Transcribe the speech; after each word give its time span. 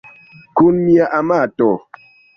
Kun 0.61 0.79
mia 0.87 1.11
amato. 1.19 1.71